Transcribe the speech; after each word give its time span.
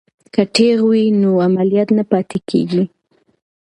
که 0.33 0.41
تیغ 0.55 0.77
وي 0.89 1.03
نو 1.21 1.29
عملیات 1.47 1.89
نه 1.97 2.03
پاتې 2.11 2.37
کیږي. 2.49 2.83